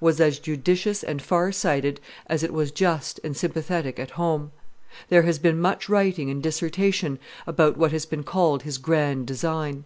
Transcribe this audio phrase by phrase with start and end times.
[0.00, 1.98] was as judicious and far sighted
[2.28, 4.52] as it was just and sympathetic at home.
[5.08, 9.82] There has been much writing and dissertation about what has been called his grand design.